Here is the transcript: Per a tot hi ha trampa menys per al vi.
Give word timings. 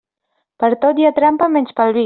Per 0.63 0.71
a 0.75 0.79
tot 0.85 0.99
hi 1.03 1.07
ha 1.07 1.13
trampa 1.21 1.51
menys 1.59 1.77
per 1.81 1.87
al 1.89 1.93
vi. 1.93 1.99